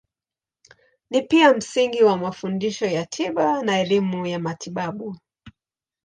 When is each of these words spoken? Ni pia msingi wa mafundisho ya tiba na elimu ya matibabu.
Ni 1.09 1.21
pia 1.21 1.53
msingi 1.53 2.03
wa 2.03 2.17
mafundisho 2.17 2.85
ya 2.85 3.05
tiba 3.05 3.61
na 3.63 3.79
elimu 3.79 4.25
ya 4.27 4.39
matibabu. 4.39 5.15